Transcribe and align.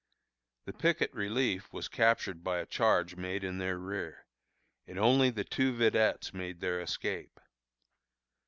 The 0.65 0.73
picket 0.73 1.13
relief 1.13 1.71
was 1.71 1.87
captured 1.87 2.43
by 2.43 2.57
a 2.57 2.65
charge 2.65 3.15
made 3.15 3.43
in 3.43 3.59
their 3.59 3.77
rear, 3.77 4.25
and 4.87 4.97
only 4.97 5.29
the 5.29 5.43
two 5.43 5.75
vedettes 5.75 6.33
made 6.33 6.59
their 6.59 6.81
escape. 6.81 7.39